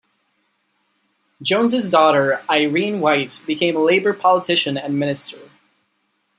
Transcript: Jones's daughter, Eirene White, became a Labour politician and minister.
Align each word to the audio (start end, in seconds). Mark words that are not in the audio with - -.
Jones's 1.43 1.87
daughter, 1.87 2.41
Eirene 2.49 3.01
White, 3.01 3.39
became 3.45 3.75
a 3.75 3.79
Labour 3.83 4.13
politician 4.13 4.75
and 4.75 4.97
minister. 4.97 5.37